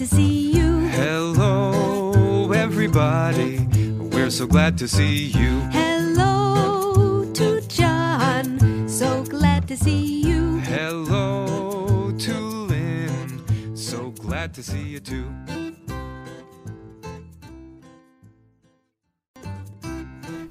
[0.00, 0.88] to see you.
[0.90, 3.66] Hello, everybody.
[4.12, 5.60] We're so glad to see you.
[5.70, 8.58] Hello to John.
[8.88, 10.60] So glad to see you.
[10.60, 12.32] Hello to
[12.68, 13.42] Lynn.
[13.74, 15.24] So glad to see you too.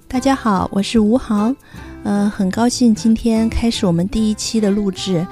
[0.08, 1.56] 大家好，我是吴航，
[2.04, 5.28] 嗯、很高兴今天开始我们第一期的录制。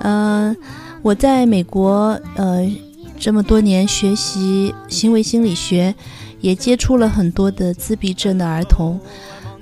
[0.00, 0.56] 嗯、
[1.02, 2.68] 我在美国呃
[3.21, 5.93] 这么多年学习行为心理学，
[6.39, 8.99] 也接触了很多的自闭症的儿童。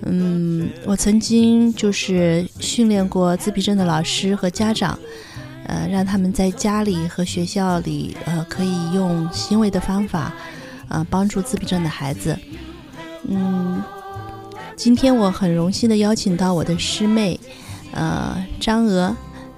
[0.04, 4.98] 嗯，我曾经就是训练过自闭症的老师和家长，
[5.66, 10.34] 呃，让他们在家里和学校里，呃，可以用行为的方法，
[10.88, 12.40] 呃，帮助自闭症的孩子。
[13.28, 13.84] 嗯，
[14.78, 17.38] 今天我很荣幸的邀请到我的师妹，
[17.92, 19.14] 呃，张娥，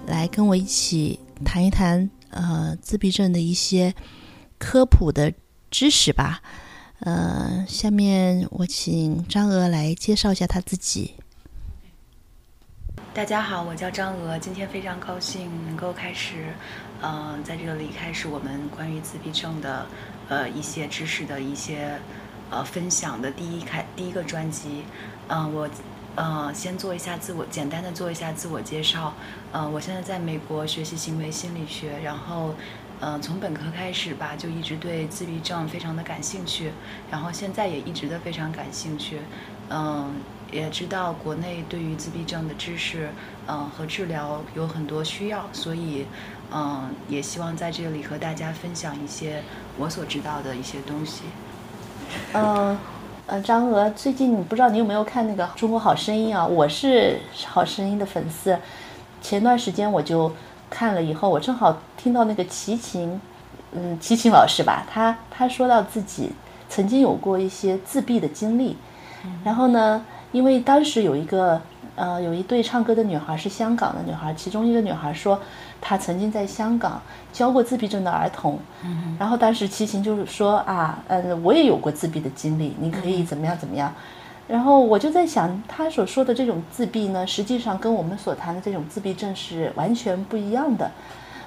[0.08, 3.94] 来跟我一起谈一谈呃自闭症的一些
[4.58, 5.34] 科普的
[5.70, 6.42] 知识吧。
[7.02, 11.16] 呃，下面我请张娥来介绍一下她自己。
[13.14, 16.54] 大家好，我叫张娥，今天非常高兴能够开始，
[17.02, 19.86] 呃，在这里开始我们关于自闭症的
[20.30, 22.00] 呃一些知识的一些
[22.50, 24.84] 呃分享的第一开第一个专辑。
[25.28, 25.70] 嗯、我
[26.16, 29.14] 呃先做一下自我简单的做一下自我介绍。
[29.52, 32.56] 呃，我现在在美国学习行为心理学，然后
[33.00, 36.72] 呃从本科开始吧，就一直对自闭症非常的感兴趣，
[37.10, 39.20] 然后现在也一直的非常感兴趣。
[39.70, 40.14] 嗯，
[40.52, 43.10] 也知道国内对于自闭症的知识，
[43.48, 46.06] 嗯和治疗有很多需要，所以
[46.52, 49.42] 嗯也希望在这里和大家分享一些
[49.78, 51.24] 我所知道的一些东西。
[52.34, 52.78] 嗯，
[53.32, 56.46] 呃，张娥，最近你不知道你有没有看那个《中国好声音》啊？
[56.46, 58.58] 我是好声音的粉丝，
[59.22, 60.30] 前段时间我就
[60.70, 63.22] 看了以后，我正好听到那个齐秦，
[63.72, 66.34] 嗯，齐秦老师吧，他他说到自己
[66.68, 68.76] 曾经有过一些自闭的经历，
[69.46, 71.62] 然后呢，因为当时有一个
[71.96, 75.40] 呃有一对唱歌的女孩是香港的女孩，其中一个女孩说
[75.82, 77.02] 她曾经在香港
[77.34, 78.60] 教过自闭症的儿童，
[79.20, 83.92] 然后当时齐秦就是说啊，嗯，我也有过自闭的经历，你可以怎么样怎么样。
[84.48, 90.92] 然后我就在想，他所说的这种自闭呢，实际上跟我们所谈的这种自闭症是完全不一样的。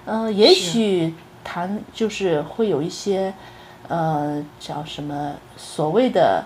[0.07, 3.33] 嗯、也许谈就是会有一些，
[3.89, 6.45] 呃，叫什么所谓的，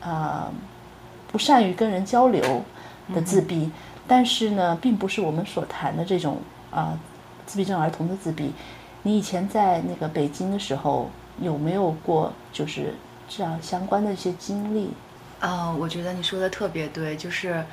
[0.00, 0.50] 啊、
[1.30, 2.62] 不善于跟人交流
[3.12, 3.70] 的自闭，
[4.06, 6.38] 但是呢，并不是我们所谈的这种
[6.72, 6.98] 啊、
[7.46, 8.52] 自闭症儿童的自闭。
[9.04, 11.10] 你以前在那个北京的时候，
[11.40, 12.94] 有没有过就是
[13.28, 14.90] 这样相关的一些经历？
[15.40, 17.64] 呃，我觉得你说的特别对，就是，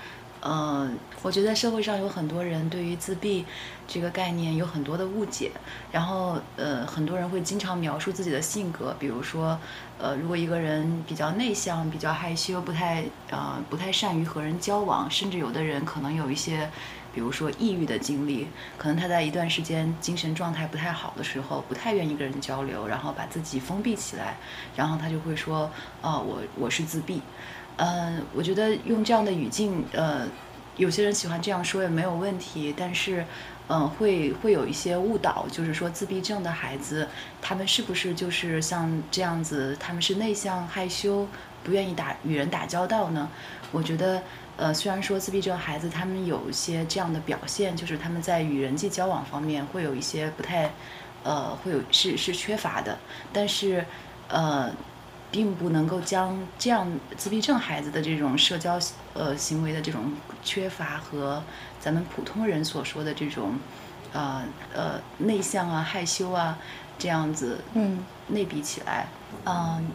[0.42, 0.90] 呃，
[1.22, 3.46] 我觉得社会上有很多人对于自闭
[3.88, 5.52] 这个概念有很多的误解，
[5.92, 9.56] 然后呃，很多人会经常描述自己的性格，比如说，
[10.00, 16.68] 呃，如果一个人比较内向、比较害羞、不太呃不太善于和人交往，甚至有的人可能有一些。
[17.14, 18.48] 比如说抑郁的经历，
[18.78, 24.38] 可能他在一段时间精神状态不太好的时候，不太愿意跟人交流，然后把自己封闭起来，
[24.76, 25.70] 然后他就会说，
[26.02, 27.22] 哦，我我是自闭，
[27.78, 30.28] 嗯，我觉得用这样的语境，呃，
[30.78, 33.26] 有些人喜欢这样说也没有问题，但是，
[33.70, 37.08] 嗯、会会有一些误导，就是说自闭症的孩子，
[37.40, 41.28] 他们是不是就是像这样子，他们是内向害羞，
[41.64, 43.30] 不愿意打与人打交道呢？
[43.72, 44.22] 我觉得，
[44.58, 50.72] 呃，虽然说自闭症孩子他们有一些这样的表现，就是他们在与人际交往方面会有一些不太，
[51.24, 52.98] 呃，会有是是缺乏的，
[53.32, 53.86] 但是，
[54.30, 54.72] 呃。
[55.32, 58.80] 并不能够将这样自闭症孩子的这种社交
[59.14, 60.12] 呃行为的这种
[60.44, 61.44] 缺乏和
[61.80, 63.54] 咱们普通人所说的这种
[64.12, 66.58] 呃呃内向啊害羞啊
[66.98, 69.08] 这样子嗯类比起来，
[69.46, 69.90] 嗯、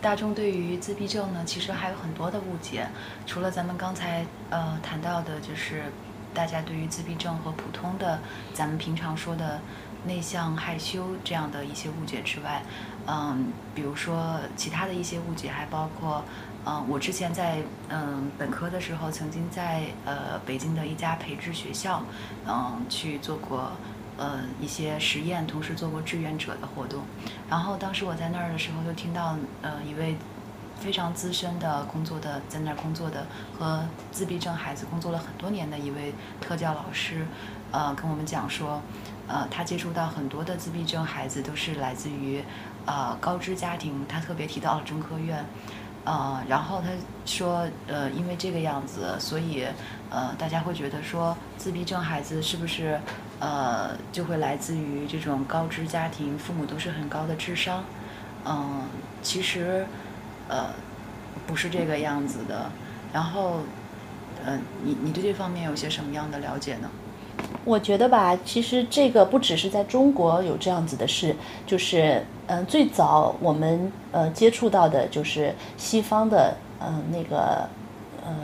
[0.00, 2.86] 大众对于自闭症呢，其实还有很多的误解。
[3.26, 5.84] 除了咱们刚才呃谈到的，就是
[6.34, 8.18] 大家对于自闭症和普通的
[8.52, 9.60] 咱们平常说的
[10.06, 12.62] 内向、害羞这样的一些误解之外，
[13.06, 16.24] 嗯，比如说其他的一些误解还包括，
[16.64, 17.58] 嗯，我之前在
[17.88, 22.02] 嗯本科的时候，曾经在呃北京的一家培智学校，
[22.46, 23.72] 嗯去做过。
[24.18, 27.00] 呃，一些实验，同时做过志愿者的活动。
[27.48, 30.14] 然后当时我在那儿的时候，就听到呃一位
[30.78, 33.26] 非常资深的工作的在那儿工作的
[33.58, 33.82] 和
[34.12, 36.12] 自闭症孩子工作了很多年的一位
[36.42, 37.26] 特教老师，
[37.72, 38.82] 呃，跟我们讲说，
[39.32, 42.44] 呃，他接触到很多的自闭症孩子都是来自于
[42.84, 45.42] 呃高知家庭，他特别提到了中科院。
[46.04, 46.88] 呃，然后他
[47.24, 49.64] 说，呃，因为这个样子，所以
[50.10, 53.00] 呃，大家会觉得说，自闭症孩子是不是
[53.38, 57.84] 呃就会来自于这种高知家庭，父母都是很高的智商？
[58.44, 58.82] 嗯，
[59.22, 59.86] 其实
[60.48, 60.74] 呃
[61.46, 62.70] 不是这个样子的。
[63.12, 63.60] 然后，
[64.44, 66.90] 呃，你你对这方面有些什么样的了解呢？
[67.64, 71.34] 我觉得吧，其实这个不只是在中国有这样子的事，
[71.66, 77.68] 就是嗯、最早我们呃接触到的就是西方的嗯、那个
[78.24, 78.34] 呃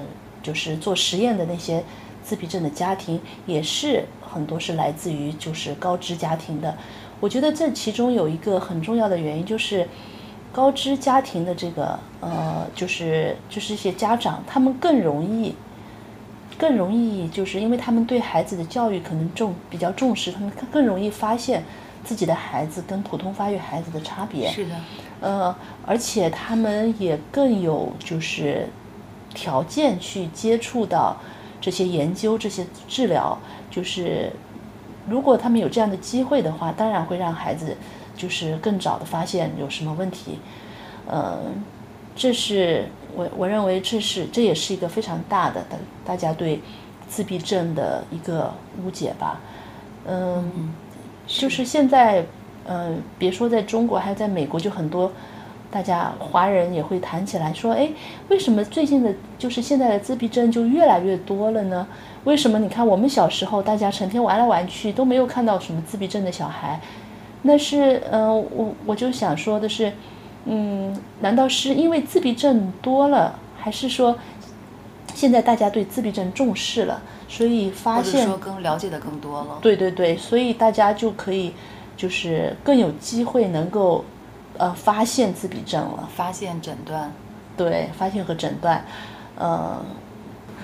[0.43, 1.83] 就是做实验的那些
[2.23, 6.77] 自闭症的家庭，也是很多是来自于就是高知家庭的。
[7.21, 9.87] 我觉得这其中有一个很重要的原因就是。
[10.51, 15.55] 高知家庭的这个呃，就是就是一些家长，他们更容易
[16.59, 21.63] 更容易，就是因为他们对孩子的教育可能重比较重视，他们更更容易发现
[22.05, 24.51] 自己的孩子跟普通发育孩子的差别。
[24.51, 24.75] 是的，
[25.21, 25.55] 呃，
[25.87, 28.69] 而且他们也更有就是
[29.33, 31.17] 条件去接触到
[31.61, 33.39] 这些研究、这些治疗。
[33.71, 34.33] 就是
[35.09, 37.77] 如果他们有这样的机会的话，当然会让孩子
[38.17, 40.39] 就是更早的发现有什么问题。
[41.07, 41.39] 呃，
[42.17, 42.87] 这是
[43.19, 45.77] 我我认为这是这也是一个非常大的大
[46.07, 46.61] 大家对
[47.09, 48.55] 自闭症的一个
[48.85, 49.41] 误解吧。
[50.07, 50.73] 嗯，
[51.27, 52.25] 就是现在，
[52.65, 55.11] 呃，别说在中国，还有在美国，就很多
[55.69, 57.91] 大家华人也会谈起来说，哎，
[58.29, 61.85] 为什么最近的，就是现在的自闭症就越来越多了呢？
[62.23, 62.57] 为什么？
[62.61, 66.81] 你看我们小时候，大家成天玩来玩去，都没有看到什么自闭症的小孩。
[67.43, 69.93] 那是，呃，我我就想说的是，
[70.49, 74.17] 嗯，难道是因为自闭症多了，还是说
[75.15, 79.59] 现在大家对自闭症重视了，所以发现说更了解的更多了。
[79.61, 81.53] 对对对，所以大家就可以
[81.97, 84.05] 就是更有机会能够
[84.57, 87.13] 呃发现自闭症了，发现诊断。
[87.57, 88.85] 对，发现和诊断，
[89.37, 89.85] 呃，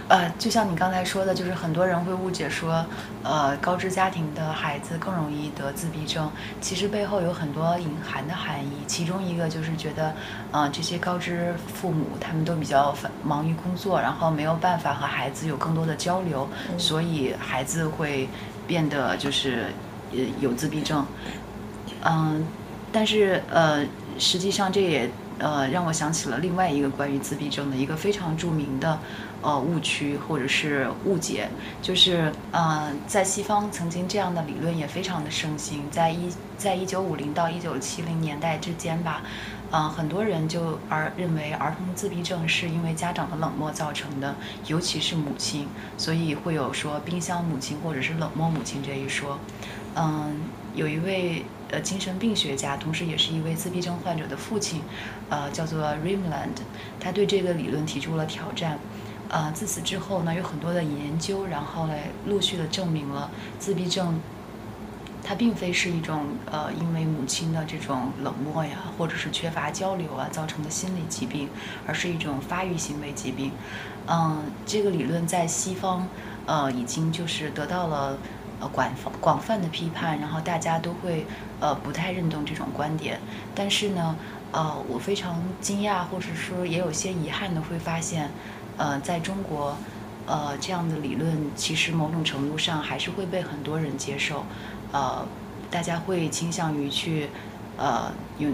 [0.09, 2.85] 呃，就像你刚才说的，就是很多人会误解说，
[3.23, 6.31] 呃，高知家庭的孩子更容易得自闭症。
[6.61, 10.13] 其实背后有很多隐含的含义，其中一个就是觉得，
[10.53, 16.47] 呃，这些高知父母他们都比较繁忙于工作，然后没有办法和孩子有更多的交流，
[16.77, 18.29] 所以孩子会
[18.67, 19.73] 变得就是
[20.13, 21.07] 呃有自闭症。
[22.05, 22.47] 嗯，
[22.93, 23.83] 但是呃，
[24.19, 28.99] 实际上这也呃让我想起了另外一个关于自闭症的一个非常著名的
[29.43, 31.49] 呃误区或者是误解，
[31.83, 39.23] 就是呃在西方曾经这样的理论也非常的盛行，在一在一九五零到一九七零年代之间吧。
[39.77, 44.37] 嗯，很多人就而认为儿童自闭症是因为家长的冷漠造成的，
[44.69, 45.67] 尤其是母亲，
[45.99, 49.37] 所以会有说冰箱母亲或者是冷漠母亲这一说。
[49.97, 50.37] 嗯，
[50.77, 51.45] 有一位
[51.75, 54.81] 呃精神病学家，同时也是一位自闭症患者的父亲，
[55.29, 56.63] 呃，叫做 Rimland，
[57.01, 58.79] 他对这个理论提出了挑战。
[59.29, 63.29] 呃，自此之后呢，有很多的研究，然后来陆续的证明了
[63.59, 64.21] 自闭症，
[65.25, 71.49] 它并非是一种呃因为母亲的这种冷漠呀，或者是缺乏交流啊造成的心理疾病，
[71.87, 73.51] 而是一种发育行为疾病。
[74.07, 76.07] 嗯，这个理论在西方
[76.47, 78.17] 呃已经就是得到了
[78.61, 81.27] 呃广泛广泛的批判，然后大家都会
[81.61, 83.21] 呃不太认同这种观点。
[83.55, 84.17] 但是呢，
[84.53, 88.31] 呃，我非常惊讶，或者说也有些遗憾的会发现，
[88.77, 89.77] 呃，在中国，
[90.27, 94.45] 呃，这样的理论其实某种程度上还是会被很多人接受，
[94.93, 95.27] 呃，
[95.71, 97.29] 大家会倾向于去
[97.77, 98.51] 呃有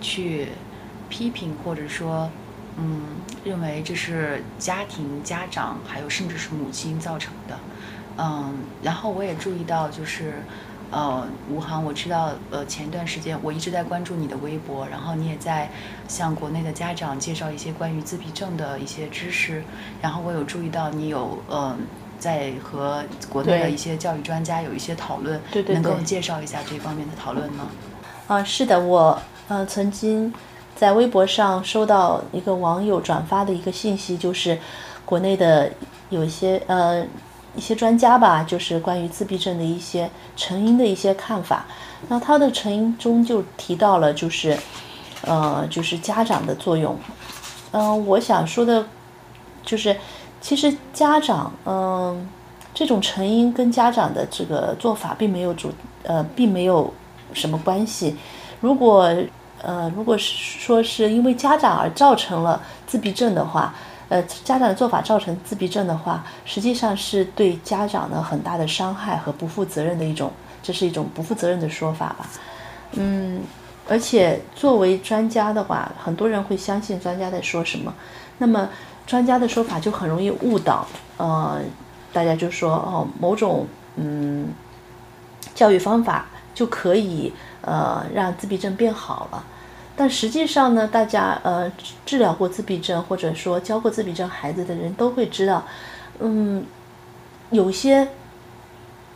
[0.00, 0.48] 去
[1.08, 2.30] 批评或者说。
[2.82, 3.02] 嗯，
[3.44, 7.58] 认为这是家庭、家长，还有甚至是母亲造成的。
[8.22, 10.34] 嗯，然后我也注意到，就是，
[10.90, 15.70] 呃，吴航，我知道，呃，前一段时间我一直在关注你的微博，然后你也在
[16.06, 19.64] 向国内的家长介绍一些关于自闭症的一些知识，
[20.02, 21.74] 然后我有注意到你有，呃，
[22.18, 27.68] 在和国内的一些教育专家有一些讨论，对对对能够介绍一下这方面的讨论吗？
[28.26, 30.30] 啊，是的，我呃曾经
[30.76, 34.58] 在微博上收到一个网友转发的一个信息，就是
[35.06, 35.72] 国内的
[36.10, 37.02] 有一些呃
[37.56, 41.64] 一些专家吧，就是关于自闭症的一些成因的一些看法。
[42.08, 44.56] 那他的成因中就提到了，就是
[45.22, 46.96] 呃就是家长的作用。
[47.72, 48.86] 嗯、我想说的，
[49.62, 49.96] 就是
[50.40, 52.28] 其实家长嗯、
[52.72, 55.72] 这种成因跟家长的这个做法并没有主
[56.04, 56.92] 呃并没有
[57.32, 58.16] 什么关系。
[58.60, 59.14] 如果
[59.62, 63.74] 呃如果是说是因为家长而造成了自闭症的话，
[64.10, 70.30] 呃家长的做法造成自闭症的话，实际上是对家长的很大的伤害和不负责任的一种，
[70.62, 72.28] 这是一种不负责任的说法吧。
[72.92, 73.40] 嗯，
[73.88, 77.94] 而且作为专家的话，很多人会相信专家在说什么，
[78.38, 78.68] 那么
[79.06, 80.86] 专家的说法就很容易误导。
[81.16, 81.60] 呃，
[82.12, 84.48] 大家就说哦，某种嗯
[85.54, 89.44] 教育方法就可以呃让自闭症变好了。
[89.96, 91.70] 但实际上呢，大家呃
[92.06, 95.62] 治疗过自闭症或者说教过自闭症孩子的人都会知道，
[96.20, 96.64] 嗯，
[97.50, 98.08] 有些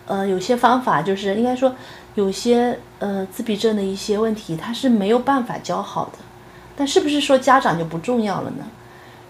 [0.06, 1.74] 呃有些方法就是应该说
[2.14, 6.18] 有些呃自闭症的一些问题，他是没有办法教好的。
[6.76, 8.64] 但是不是说家长就不重要了呢？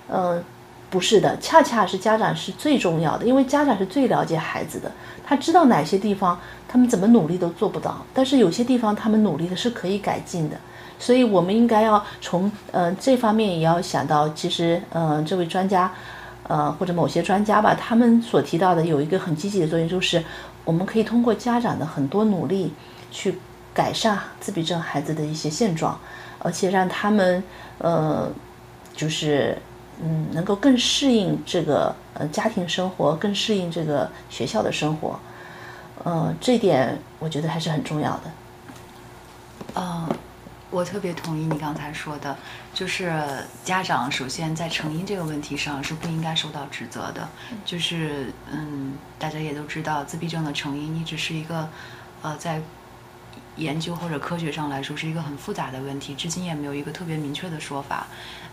[0.09, 0.43] 嗯，
[0.91, 4.91] 不是的，恰恰是家长是最重要的，因为家长是最了解孩子的，
[5.25, 10.57] 他知道哪些地方他们怎么努力都做不到，但是有些地方他们努力的是可以改进的。
[10.99, 15.93] 所以，我们应该要从呃这方面也要想到，其实，嗯，这位专家，
[16.45, 20.25] 呃，或者某些专家吧，他们所提到的有一个很积极的作用，就是
[20.65, 22.73] 我们可以通过家长的很多努力，
[23.11, 23.39] 去
[23.75, 25.99] 改善自闭症孩子的一些现状，
[26.39, 27.43] 而且让他们，
[27.79, 28.31] 呃，
[28.95, 29.59] 就是
[30.03, 35.19] 嗯，能够更适应这个呃家庭生活，更适应这个学校的生活，
[36.05, 38.23] 呃，这点我觉得还是很重要的。
[39.75, 40.09] 嗯。
[40.75, 42.37] 我特别同意你刚才说的，
[42.75, 47.29] 就是家长首先在成因这个问题上是不应该受到指责的。
[47.65, 51.69] 就是嗯，大家也都知道，自闭症的成因一直是一个
[52.23, 52.61] 呃，在
[53.55, 58.09] 研究或者科学上来说是一个很复杂的问题，至今也没有一个特别明确的说法。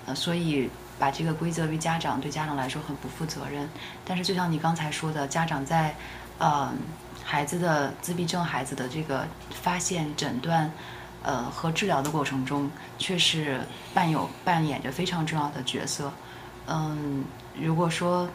[0.06, 3.68] 呃，所以把这个归责于家长，对家长来说很不负责任。
[4.06, 5.96] 但是就像你刚才说的，家长在
[6.38, 6.72] 呃
[7.24, 10.72] 孩子的自闭症孩子的这个发现诊断。
[11.24, 13.60] 呃，和治疗的过程中，却是
[13.94, 16.12] 伴有扮演着非常重要的角色。
[16.68, 17.24] 嗯，
[17.60, 18.28] 如果说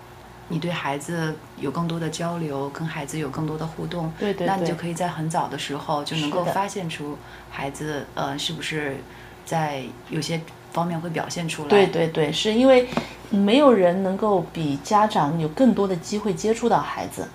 [0.48, 7.18] 你对孩子有更多的交流，跟孩子有更多的互动，对对，那你就可以在很早的时候就能够发现出
[7.50, 8.96] 孩子呃是不是
[9.44, 10.40] 在有些
[10.72, 11.68] 方面会表现出来。
[11.68, 12.88] 对对对，是因为
[13.30, 17.26] 没有人能够比家长有更多的机会接触到孩子。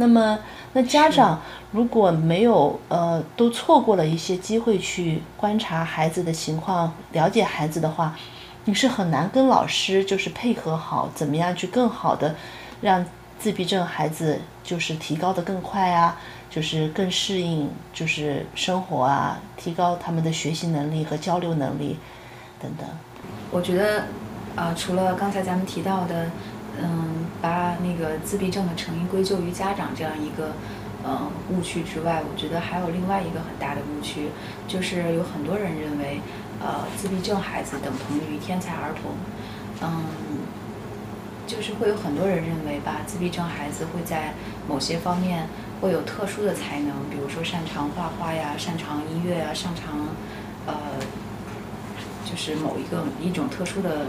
[0.00, 0.38] 那么，
[0.72, 1.38] 那家长
[1.72, 8.16] 如果没有呃，都错过了一些机会去观察孩子的情况，了解孩子的话，
[8.64, 12.34] 你是很难跟老师就是配合好，怎么样去更好的
[12.80, 13.04] 让
[13.38, 16.16] 自闭症孩子就是提高的更快啊，
[16.48, 21.98] 就是更适应就是生活啊，提高他们的学习能力和交流能力
[22.58, 22.88] 等等。
[23.50, 24.04] 我觉得，
[24.56, 26.30] 呃，除了刚才咱们提到的。
[26.82, 30.52] 嗯，把那个自闭症的成因归咎于家长这样一个
[31.04, 34.30] 呃误区之外，我觉得还有另外一个很大的误区，
[34.66, 36.20] 就是有很多人认为，
[36.58, 39.12] 呃，自闭症孩子等同于天才儿童。
[39.82, 40.04] 嗯，
[41.46, 44.32] 就是会有很多人认为吧，自闭症孩子会在
[44.66, 45.46] 某些方面
[45.82, 50.06] 会有特殊的才能，比如说擅长画画呀，擅长音乐啊，擅长
[50.66, 50.74] 呃，
[52.24, 54.06] 就是某一个一种特殊的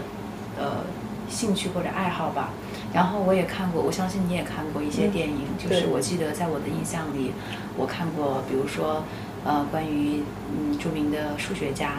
[0.58, 0.84] 呃。
[1.32, 2.50] 兴趣或者爱好吧，
[2.92, 7.32] 然后我也看过，我相信你也看过一些电影，就是我记得在我的印象里，
[7.76, 9.02] 我看过，比如说，
[9.42, 10.22] 呃，关于
[10.54, 11.94] 嗯著名的数学家，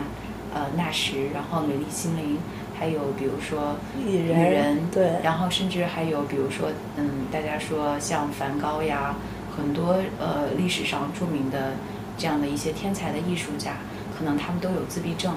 [0.53, 2.37] 呃纳什，然后美丽心灵，
[2.79, 9.15] 还有比如说女人，对，然后甚至还有比如说，嗯，大家说像梵高呀，
[9.57, 11.73] 很多呃历史上著名的
[12.17, 13.77] 这样的一些天才的艺术家，
[14.15, 15.33] 可能他们都有自闭症。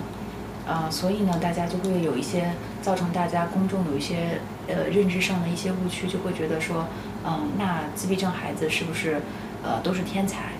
[0.66, 2.50] 啊，所以呢，大家就会有一些
[2.82, 6.88] 造成大家公众有一些呃认知上的一些误区，就会觉得说，
[7.24, 9.20] 嗯，那自闭症孩子是不是
[9.62, 10.54] 呃都是天才？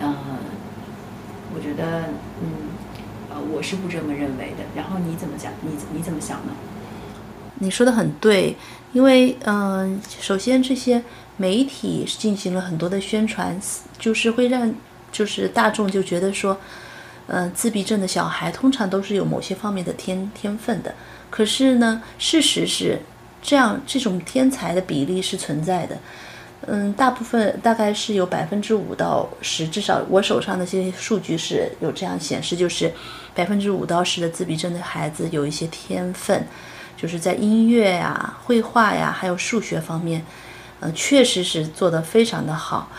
[0.00, 0.14] 嗯，
[1.52, 2.02] 我觉得，
[2.40, 2.70] 嗯，
[3.30, 4.62] 呃，我是不这么认为的。
[4.76, 5.50] 然后你怎么讲？
[5.62, 6.52] 你你怎么想呢？
[7.56, 8.54] 你说的很对，
[8.92, 11.02] 因为嗯，首先这些
[11.36, 13.60] 媒体进行了很多的宣传，
[13.98, 14.72] 就是会让
[15.10, 16.56] 就是大众就觉得说。
[17.30, 20.94] 嗯，自闭症的小孩通常都是有某些方面的天天分的，
[21.28, 22.98] 可是呢，事实是
[23.42, 25.98] 这样，这种天才的比例是存在的。
[26.66, 32.90] 嗯，大部分大概是有百分之五到十，至少我手上的这些数据是有这样显示，就是
[33.34, 36.46] 百分之五到十的自闭症的孩子有一些天分，
[36.96, 40.24] 就是在音乐呀、绘画呀，还有数学方面，
[40.80, 42.90] 嗯，确实是做得非常的好。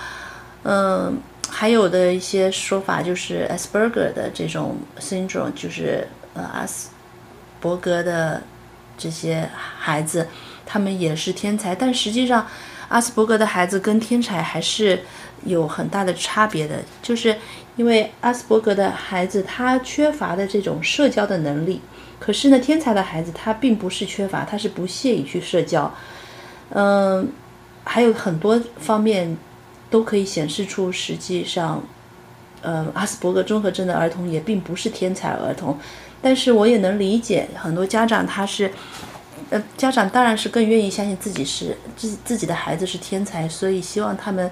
[0.62, 1.18] 嗯。
[1.50, 6.90] 还有的一些说法就是 Asperger 的这种 syndrome，就是呃阿斯
[7.60, 8.42] 伯格的
[8.98, 10.28] 这些孩子，
[10.66, 12.48] 他们也是天才，但实际上
[12.88, 15.02] 阿斯伯格的孩子跟天才还是
[15.46, 17.36] 有很大的差别的，就是
[17.76, 21.82] 因为阿斯伯格的孩子他缺乏的这种社交的能力，
[22.20, 25.94] 可是呢天才的孩子他并不是缺乏，他是不屑于去社交，
[26.70, 27.28] 嗯，
[27.84, 29.38] 还有很多方面。
[29.90, 31.82] 都可以显示出，实际上，
[32.62, 35.78] 呃阿斯伯格综合症的儿童也并不是天才儿童，
[36.22, 38.72] 但是我也能理解很多家长他是，
[39.50, 44.52] 呃家长当然是更愿意相信自己是自自己的孩子是天才，所以希望他们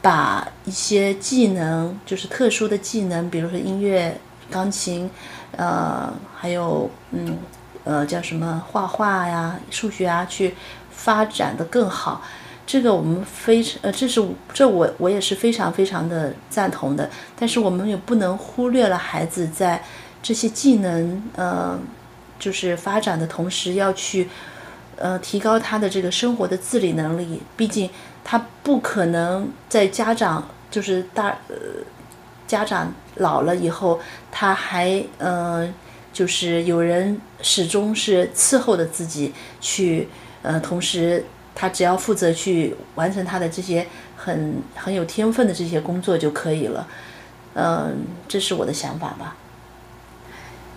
[0.00, 4.16] 把一些技能，就是特殊的技能，比如说音乐、
[4.50, 5.10] 钢琴，
[5.56, 7.38] 呃还有嗯
[7.84, 10.54] 呃叫什么画画呀、数学啊，去
[10.90, 12.22] 发展的更好。
[12.64, 17.10] 这个我们非常呃，这是这我我也是非常非常的赞同的。
[17.38, 19.82] 但是我们也不能忽略了孩子在
[20.22, 21.78] 这些技能呃，
[22.38, 24.28] 就是发展的同时，要去
[24.96, 27.42] 呃提高他的这个生活的自理能力。
[27.56, 27.90] 毕竟
[28.22, 31.56] 他不可能在家长就是大呃
[32.46, 34.00] 家长老了以后，
[34.30, 35.68] 他还呃
[36.12, 40.08] 就是有人始终是伺候着自己去
[40.42, 41.24] 呃，同时。
[41.54, 46.86] 他只要负责去完成他的这些很很有天分的这些工作就可以了，
[47.54, 49.36] 嗯，这是我的想法吧。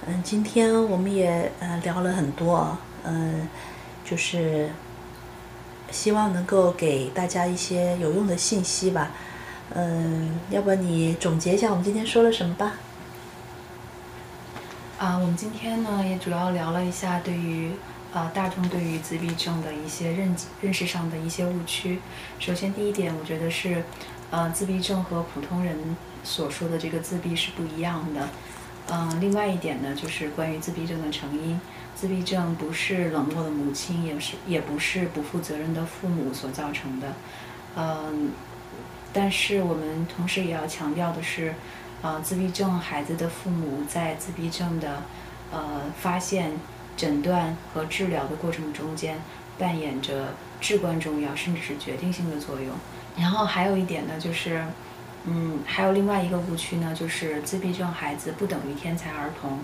[0.06, 3.48] 嗯，今天我们也呃聊了很多，嗯，
[4.04, 4.70] 就是
[5.90, 9.12] 希望能够给大家一些有用的信息吧。
[9.74, 12.74] 嗯，要不你总结一下我们今天说了什么吧？
[15.00, 17.72] 啊，我们今天呢也主要聊了一下对于。
[18.16, 22.00] 呃，大众对于自闭症的一些认认识上的一些误区。
[22.40, 23.84] 首先，第一点，我觉得是，
[24.32, 28.30] 呃，自闭症和普通人所说的这个自闭是不一样的。
[28.90, 31.60] 嗯，另外一点呢，就是关于自闭症的成因，
[31.94, 37.14] 自闭症不是冷漠的母亲，也是也不是不负责任的父母所造成的。
[37.76, 38.32] 嗯，
[39.12, 41.54] 但是我们同时也要强调的是，
[42.02, 45.04] 呃，自闭症孩子的父母在自闭症的
[45.52, 46.54] 呃发现。
[46.98, 49.18] 诊断和治疗的过程中间
[49.58, 52.74] 扮演着至关重要，甚至是决定性的作用。
[53.18, 54.64] 然后还有一点呢，就是，
[55.26, 59.60] 嗯，还有另外一个误区呢，就是自闭症孩子不等于天才儿童。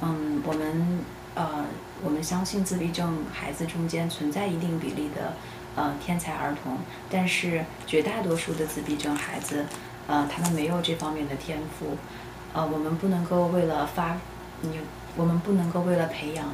[0.00, 1.00] 嗯，我们
[1.34, 1.64] 呃，
[2.02, 5.34] 我们相信自闭症孩子中间存在一定比例的
[5.76, 6.78] 呃天才儿童，
[7.10, 9.64] 但是绝大多数的自闭症孩子，
[10.06, 11.96] 呃，他们没有这方面的天赋。
[12.52, 14.16] 呃，我们不能够为了发，
[14.62, 14.78] 你。
[15.16, 16.46] 我们不能够为了培养，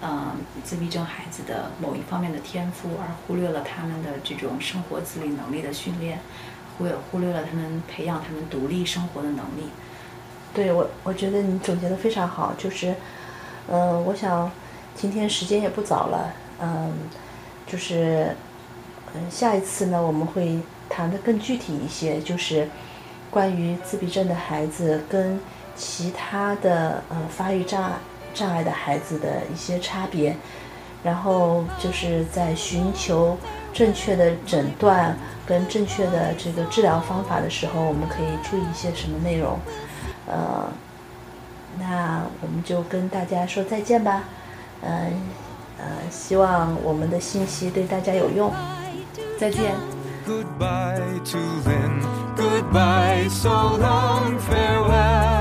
[0.00, 0.32] 呃，
[0.64, 6.18] 自闭症孩子的某一方面的天赋，而忽略了他们的这种生活自理能力的训练，
[6.76, 9.70] 忽忽略了他们培养他们独立生活的能力。
[10.52, 12.52] 对我，我觉得你总结的非常好。
[12.58, 12.94] 就是，
[13.68, 14.50] 嗯，我想
[14.94, 16.92] 今天时间也不早了，嗯，
[17.66, 18.36] 就是，
[19.14, 20.58] 嗯，下一次呢，我们会
[20.90, 22.68] 谈的更具体一些，就是
[23.30, 25.40] 关于自闭症的孩子跟。
[25.74, 27.92] 其他的呃发育障碍
[28.34, 30.36] 障碍的孩子的一些差别，
[31.02, 33.36] 然后就是在寻求
[33.72, 39.58] 正确的诊断跟正确的这个治疗方法的时候，我们可以注意一些什么内容？
[40.26, 40.68] 呃，
[41.78, 44.22] 那我们就跟大家说再见吧。
[44.82, 45.12] 嗯
[45.78, 48.52] 呃，希望我们的信息对大家有用。
[49.38, 49.74] 再见。
[50.24, 52.00] Goodbye to then,
[52.36, 55.31] Goodbye, so long, farewell.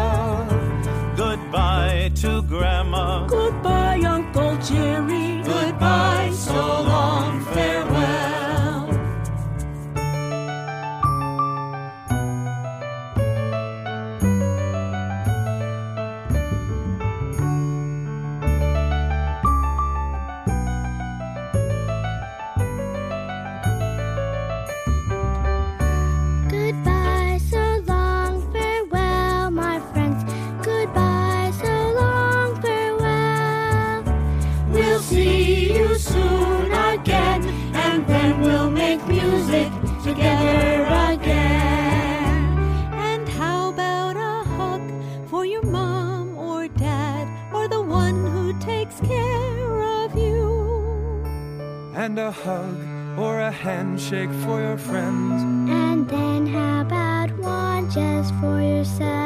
[52.21, 52.77] A hug
[53.17, 55.41] or a handshake for your friends.
[55.69, 59.20] And then how about one just for yourself?